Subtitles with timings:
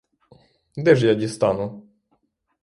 [0.77, 1.83] Де ж я дістану!